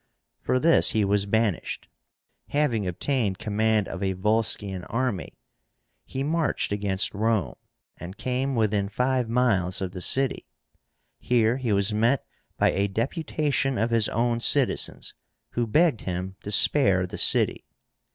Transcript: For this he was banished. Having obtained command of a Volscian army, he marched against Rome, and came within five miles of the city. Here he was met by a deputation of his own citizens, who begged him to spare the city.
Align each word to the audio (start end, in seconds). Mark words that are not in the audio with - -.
For 0.41 0.57
this 0.57 0.93
he 0.93 1.05
was 1.05 1.27
banished. 1.27 1.87
Having 2.47 2.87
obtained 2.87 3.37
command 3.37 3.87
of 3.87 4.01
a 4.01 4.13
Volscian 4.15 4.83
army, 4.89 5.37
he 6.05 6.23
marched 6.23 6.71
against 6.71 7.13
Rome, 7.13 7.53
and 7.97 8.17
came 8.17 8.55
within 8.55 8.89
five 8.89 9.29
miles 9.29 9.79
of 9.79 9.91
the 9.91 10.01
city. 10.01 10.47
Here 11.19 11.57
he 11.57 11.71
was 11.71 11.93
met 11.93 12.25
by 12.57 12.71
a 12.71 12.87
deputation 12.87 13.77
of 13.77 13.91
his 13.91 14.09
own 14.09 14.39
citizens, 14.39 15.13
who 15.51 15.67
begged 15.67 16.01
him 16.01 16.35
to 16.41 16.49
spare 16.49 17.05
the 17.05 17.19
city. 17.19 17.63